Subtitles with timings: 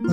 [0.00, 0.12] 皆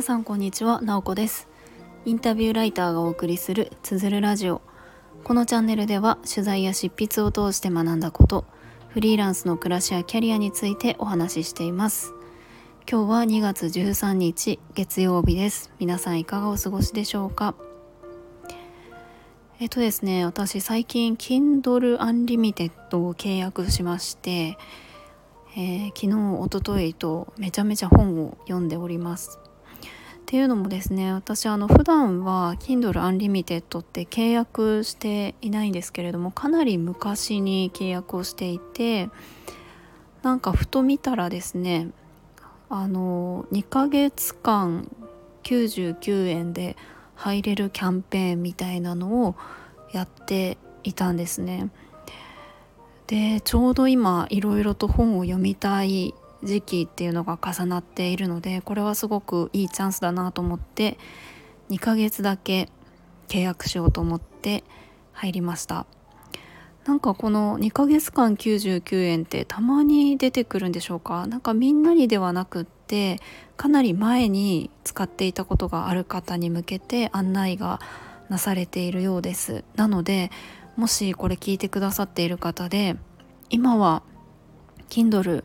[0.00, 1.48] さんこんにちは、なおこです。
[2.06, 4.62] インタビューライターがお送りするつづるラジオ。
[5.22, 8.46] このチャンネルでは取材や執筆を通して学んだこと
[8.88, 12.14] フリーランスの暮らしやキャリアについてお話ししています。
[12.90, 15.70] 今日は2月13日月曜日です。
[15.78, 17.54] 皆さんいかがお過ごしでしょうか？
[19.60, 24.56] えっとですね私最近 Kindle Unlimited を契約しまして
[25.54, 29.38] えー、昨日おとといとめちゃめちゃ本を読んでおります。
[29.42, 39.10] っていうのもですね私あの普段は Kindle Unlimited って契約していないんですけれどもかなり昔に契約をしていて
[40.22, 41.88] なんかふと見たらですね
[42.68, 44.88] あの2ヶ月間
[45.42, 46.76] 99円で
[47.20, 49.36] 入れるキャンペーンみたいなのを
[49.92, 51.70] やっていたんですね。
[53.08, 60.96] でちょうど今いろいろと本を読みたい時期っていうのが重なっているのでこれはすごくいいチャンスだなと思って
[61.68, 62.68] 2ヶ月だけ
[63.28, 64.64] 契約しようと思って
[65.12, 65.86] 入りました
[66.86, 71.26] なんかこの2ヶ月間99円ってたまに出てくるんでしょうか？
[71.26, 73.20] なんかみんなにではなくって
[73.60, 77.78] かなり前に使っていたことがある方に向けて案内が
[78.30, 79.64] なされているようです。
[79.76, 80.30] なので
[80.76, 82.96] もしこれ聞いてくださっている方で
[83.50, 84.02] 今は
[84.88, 85.44] Kindle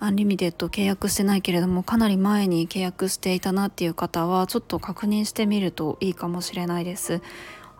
[0.00, 7.22] アンリミテッド契約してないけれどもかなり前に契約していたなっていう方はちょっと確認してみるといいかもしれないです。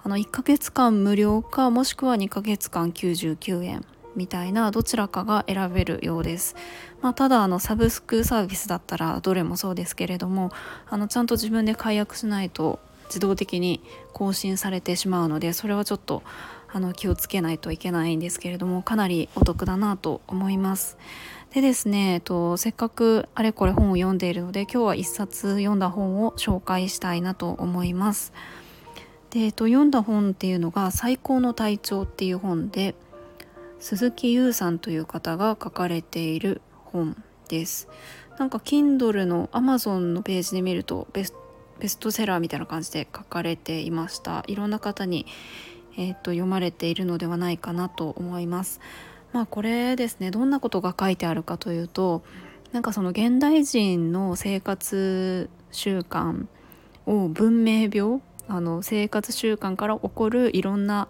[0.04, 3.84] あの1ヶ月間無料かもしくは2ヶ月間99円。
[4.16, 6.56] みたいなどちらかが選べるようです、
[7.00, 10.50] まあ、ただあのサブスクサービスだったらどれもそうですけれども
[10.88, 16.22] あのちゃんと自分で解約しないと自動的に更新されてしまうのでそれはちょっと
[16.74, 20.96] あの気をつけないといけないんですけれどもかなりお得だなと思います
[21.52, 28.32] でですね、えっと、せっかくあれこれ本を読んでいるので今日は一冊読んだ本を紹介したいなと思います。
[29.28, 32.94] で、えっと、読んだ本っていうのが「最高の体調」っていう本で
[33.82, 37.88] 鈴木優さんという方が書かれている本です。
[38.38, 44.44] なんか Kindle の Amazon のページで見るとベストセラーみたいな感じで書かれていました。
[44.46, 45.26] いろんな方に、
[45.98, 48.78] えーと読まれているのではないかなと思います。
[49.32, 52.22] まあこれですねどんなことが書いてあるかというと
[52.70, 56.46] なんかその現代人の生活習慣
[57.06, 61.08] を文明病あの生活習慣から起こるいろんな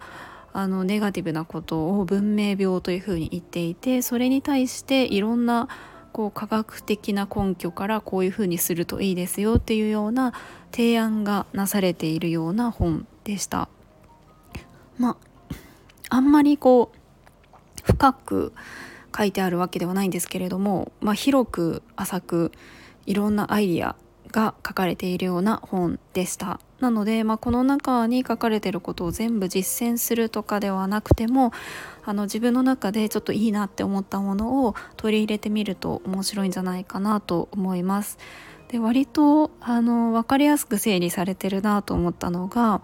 [0.53, 5.67] あのネガティブなことを文明病というふうに言っていてそれに対していろんな
[6.11, 10.33] こう科学的な根拠からこういうふうにするといいですよっていうような
[10.71, 13.67] 提案がなされているような本でした。
[14.99, 15.17] ま
[16.09, 18.53] あんまりこう深く
[19.15, 22.51] 書いてあるわけではないんですけれども、まあ、広く浅く
[23.05, 23.95] いろんなアイディア
[24.31, 31.53] が書かれているような本でしたなので、まあ、この中に書かれてることを全部実践するとかではなくても
[32.03, 38.17] あの自分の中でちょっといいなって思ったものを取り入れてみると面白いんじゃないかなと思います。
[38.67, 42.81] で割とあの分かりやすく整理されてるなと思ったのが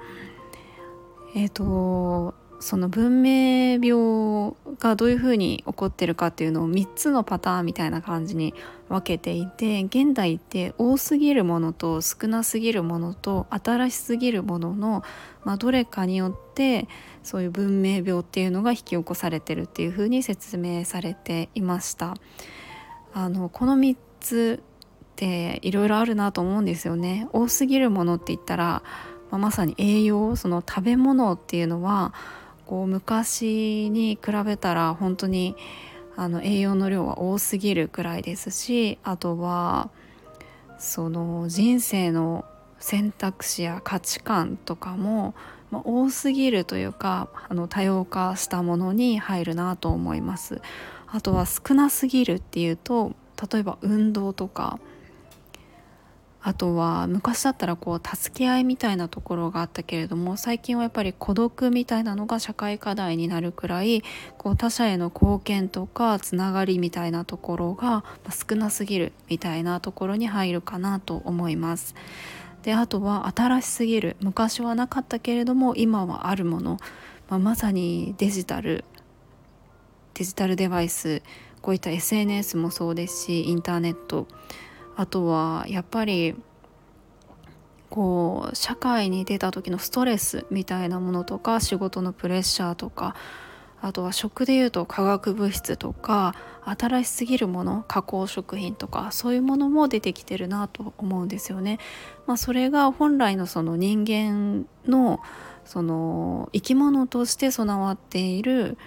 [1.36, 8.54] えっ、ー、とその文明病がどういうふうに起こってるかっていうのを3つのパターンみたいな感じに
[8.90, 15.04] 分けていて現代って多すぎるものと少なすぎるものと新しすぎるものの、
[15.46, 16.88] まあ、どれかによって
[17.24, 22.16] そういう文明病っていうのが引き起こされてるっていうふうに説明されていました。
[23.14, 27.28] あのこの3つっていろいろあるなと思うんですよね。
[27.34, 28.84] 多すぎるものって言ったら、
[29.32, 32.14] まあ、まさに栄養その食べ物っていうのは
[32.70, 35.56] こう昔に比べたら本当に
[36.16, 39.90] あの栄養の量は多すぎるくらいですしあとは
[40.78, 42.46] その人生の
[42.78, 45.34] 選択肢や価値観とかも、
[45.72, 50.62] まあ、多すぎるというかあの多様化したものに入るなと思います。
[51.08, 53.14] あとは少なすぎるっていうと
[53.52, 54.80] 例えば運動とか
[56.42, 64.04] あとは昔だったらこう助け合いみたいなところがあったけれども最近はやっぱり孤独みたいなのが社会課題になるくらい
[64.38, 71.94] こう他者への貢献とかつながりみたいなところが少なすぎるみたいなところに入るかなと思います。
[72.64, 74.16] であとは新しすぎる。
[74.22, 76.78] 昔はなかったけれども今はあるもの、
[77.30, 78.86] まあ、まさにデジタル。
[80.14, 81.22] デジタルデバイス。
[81.62, 84.28] こういった SNS もそうですしインターネット。
[85.00, 86.36] あとはやっぱり
[87.90, 93.16] こう社会に出た時のストレスみたいなものとか仕事のプレッシャーとか
[93.82, 96.36] あとは食でいうと化学物質とか
[96.66, 101.80] 新しすぎるもの加工食品とかそういうものも出てきてるなと思うんですよね。
[102.28, 105.22] まあ、それが本来のその人間の
[105.64, 108.78] その生き物として備わっている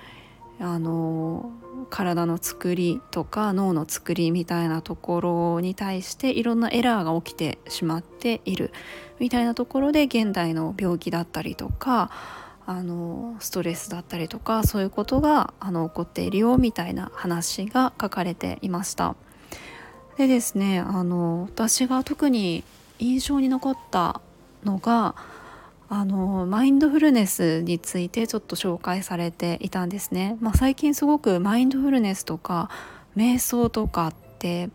[0.62, 1.50] あの
[1.90, 8.72] 体の作りとか脳の作りみたいなところに対していろんなエラーが起きてしまっている
[9.18, 12.10] みたいなところで現代の病気だったりとか
[12.64, 19.16] あのストレスだったりとかそういうことがあの起こっているよみたいな話が書かれていました。
[20.16, 22.62] でですねあの私が特に
[22.98, 24.20] 印象に残った
[24.64, 25.16] のが
[25.88, 30.36] あのマインドフルネスについてちょっと紹介されていたんですね。
[30.40, 32.70] まあ、最近すごくマインドフルネスとか
[33.16, 34.70] 瞑想とかって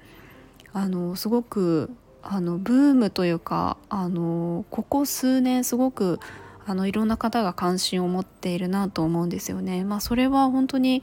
[0.74, 6.20] あのすごくあのブームというかあのここ数年すごく
[6.66, 9.86] あのいろんな方が関心を持っているなと思うんですよね。
[9.86, 11.02] まあ、それは本当に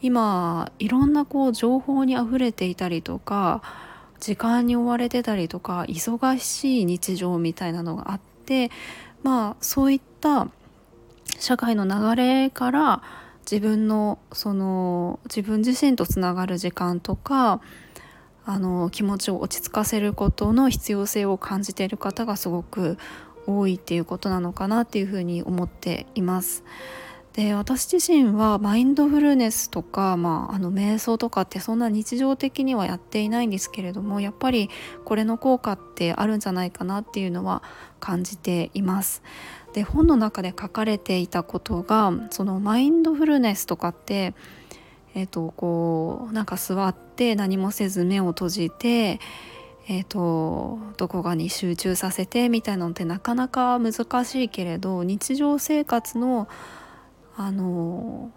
[0.00, 3.62] 今いろんなこう情報にあふれていたりとか
[4.20, 8.70] 時間に追われてたりとか忙しい日常みたいなのがあって
[9.22, 10.48] まあそういった
[11.38, 13.02] 社会の流れから
[13.50, 17.60] 自分のその自分自身とつながる時間とか
[18.44, 22.96] あの気持ちを落ち着かせることの必要性を感じている方がすごく
[23.46, 26.64] 多いっていうことなのかなっていうふうに思っています。
[27.36, 34.70] で私自身はマインドフルネスとか、まあ、あの瞑想とかってそんな日常的にはやっていないんですけれどもやっぱり
[35.04, 37.62] これの効果ってあるんじゃないかなっていうのは
[38.00, 39.22] 感じています。
[39.74, 44.34] で本の中で書かれていたことがそのマインドフルネスとかって
[45.14, 49.20] えっ、ー、とこうなんか座って何もせず目を閉じて
[49.88, 56.48] えーと、どこかに集中させてみたいなのってなかなか難しいけれど日常生活の
[57.36, 58.30] あの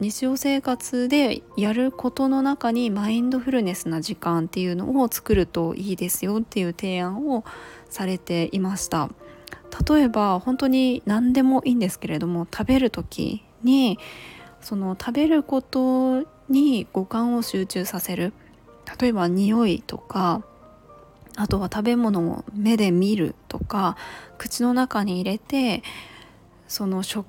[0.00, 7.44] 日常生活でやることの中にマインドフルネスな時間っていうのを作るといいですよっていう提案を
[7.88, 9.10] されていました。
[9.88, 13.98] 例えば本当に何でもいいんですけれども食べる時に
[14.60, 18.32] その食べることに五感を集中させる。
[19.00, 20.42] 例えば匂いとか
[21.36, 23.96] あとは食べ物を目で見るとか
[24.36, 25.82] 口の中に入れて
[26.66, 27.26] その食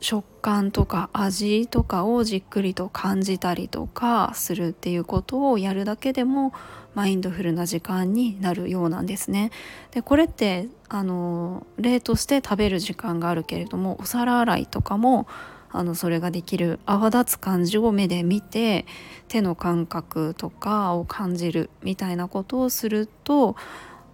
[0.00, 6.52] 食感とか味とかをじっくりと感じたりとかするっていうことをやるだけでも
[6.94, 9.50] マインドフルな時間になるようなんですね。
[9.92, 15.26] でこれってあの例として食べる時間があるけれどもお皿洗いとかも
[15.70, 18.84] あのそれができる泡立つ感じを目で見て
[19.28, 23.56] 手の感覚とかを感じるみたいなことをすると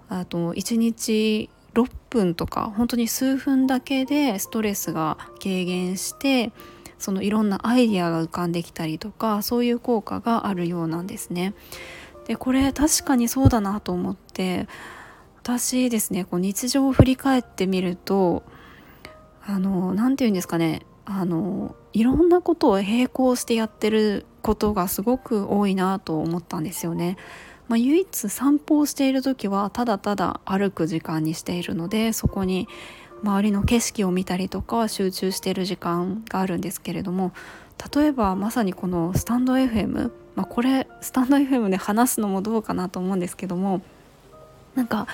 [0.09, 6.53] あと1日6分とか本当に数分だけでストレスが軽減して
[6.99, 11.55] そのいろんなアイディアが浮かんできたりとかそういう効果があるようなんですね。
[12.27, 14.69] でこれ確かにそうだなと思って
[15.37, 18.43] 私ですねこう日常を振り返ってみると
[19.47, 27.17] あの何て言うんですかねあのいろんなことを並行してやってることがすごく多いなと思ったんですよね。
[27.69, 32.67] まあ、唯一散歩をしている時はただただ歩く時間にしているのでそこに
[33.23, 37.33] 周りの景色を見たりとか集中している時間があるんですけれども
[37.95, 43.83] 例えばまさにこのスタンド FM、まあ、これスタンド FM で話すのもどうかなと思うんですけども
[44.75, 45.07] なんか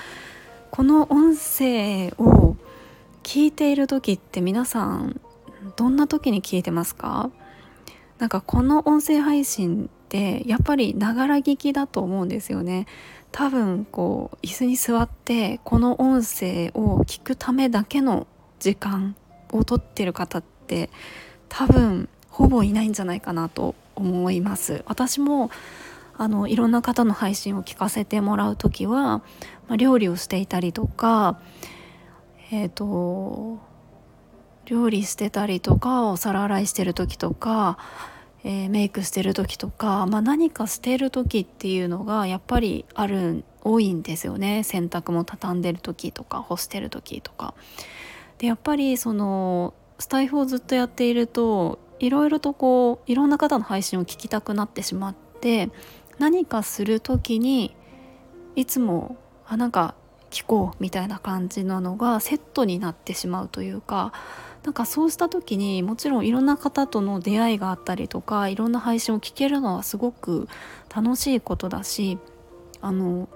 [0.71, 2.55] この音声を
[3.23, 5.19] 聞いている時って皆さん
[5.75, 7.31] どんな時に聞いてますか？
[8.19, 12.85] なんかこの音声配信ってやっぱりながら聞きだと思うんですよね。
[13.31, 18.27] 多分こう椅子に座ってこの音声を聞くためだけの
[18.59, 19.15] 時間
[19.51, 20.89] をとってる方って
[21.49, 24.83] 多分ほぼいないんじゃないかなと思います。
[24.87, 25.49] 私も
[26.17, 29.17] あのいろんな方の配信を聞かせてもらう時は、
[29.67, 31.39] まあ、料理をしていたりとか
[32.51, 33.59] えっ、ー、と
[34.65, 37.77] 料理してたりとかお皿洗いしてる時とか
[38.47, 47.55] えー、メイクしてる時とか、まあ、何かしてる時っていうのがやっぱりある多いんですよね洗濯も畳んでる時とか干してる時とか。
[48.37, 55.71] でやっぱりそのスタイフをずっとやっているといろいろとこういろんな方の配信を聞きたくなってしまって
[56.19, 57.75] 何かする時に
[58.55, 59.95] いつもあなんか
[60.29, 64.11] 聞こうみたいな感じなのがセットになってしまうというか
[64.65, 70.49] なんかそうした時にもちろんいろんな方との出会いがあったりとかいろんな配信を聞けるのはすごく
[70.93, 72.17] 楽しいことだし
[72.81, 73.29] あの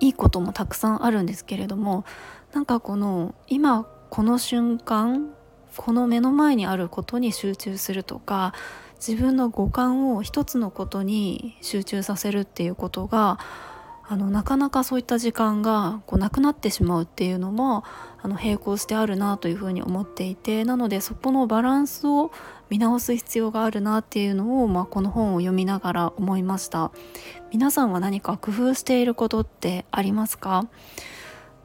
[0.00, 2.06] いいこともたくさんあるんですけれども
[2.54, 5.30] なんかこの今この瞬間
[5.76, 8.54] この目の前にあることに集中するとか
[8.96, 13.38] 自分の五感を一つのことに集中させるっていうことが
[14.12, 17.84] あのなかなかそういった時間がこうなくなってしまうっていうのも
[18.20, 22.32] あの並行してあるなというふうに思っていてなのでそこのバランスを
[22.70, 26.90] 見直す必要があるなっていうのを、まあ、この本を読みながら思いました。
[27.52, 30.66] 皆さんは何か工夫していることってありますか？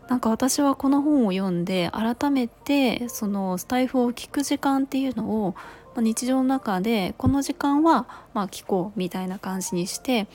[0.08, 5.56] なんか私はこの本を読んで改めてそのスタイフを聞く時間っていうのを
[5.98, 10.28] 日常の中でこの時間はまあ聞こうみたいな感じにして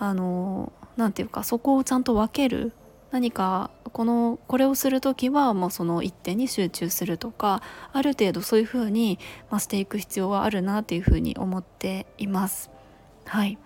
[0.00, 2.72] あの何て言うかそこをちゃんと分ける
[3.10, 9.18] 何かこのこれをする時はもうその一点に集中するとかある程度そういうふうに、
[9.50, 12.70] まあ、していく必要はあるなというふうに思っています。
[13.26, 13.58] はい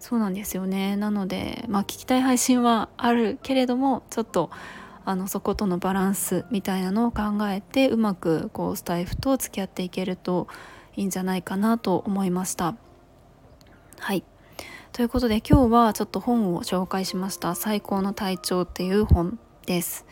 [0.00, 4.50] そうなんですよねなので、まあ、聞きたい配信はあるけれどもちょっと
[5.04, 10.48] あのそことのバランスみたいなのを考えてうまくこうスタイフと付き合っていけると
[10.96, 12.74] いいんじゃないかなと思いました。
[14.92, 20.04] ということで今日はちょっと本を紹介しました「最高の体調」っていう本です。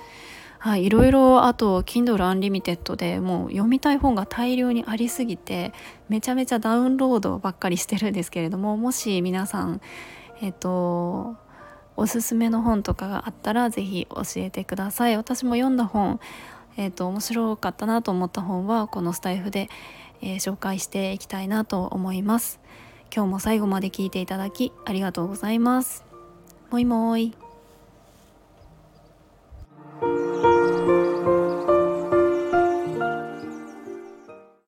[0.59, 5.75] はい、いろいろあと Kindle Unlimited でもう読みたい本が大量にありすぎて
[6.09, 9.83] めちゃめちゃダウンロードばっかりしてるんですけれどももし皆さん
[10.41, 11.37] えっ、と
[11.97, 15.17] おすすめの本とかがあったら是非教えてください。
[15.19, 16.21] 私も読んだ本
[16.79, 19.69] えっ、と面白かったなと思った本はこのスタイフで、
[20.23, 22.61] えー、紹介していきたいなと思います。
[23.15, 26.05] 今日も最後まで聞いていただきありがとうございます。
[26.71, 27.35] もいもい。